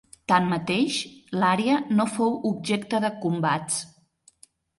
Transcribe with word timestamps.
Tanmateix, 0.31 0.95
l'àrea 1.43 1.75
no 1.99 2.07
fou 2.15 2.33
objecte 2.53 3.03
de 3.05 3.13
combats. 3.27 3.79